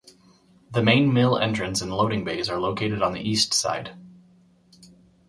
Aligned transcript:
The 0.71 0.81
main 0.81 1.13
mill 1.13 1.37
entrance 1.37 1.79
and 1.79 1.93
loading 1.93 2.23
bays 2.23 2.49
are 2.49 2.59
located 2.59 3.03
on 3.03 3.13
the 3.13 3.21
east 3.21 3.53
side. 3.53 3.93